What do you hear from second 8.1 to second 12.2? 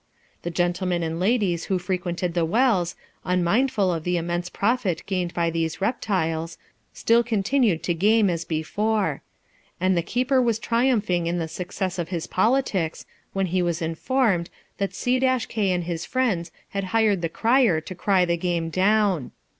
as before; and the keeper was triumphing in the success of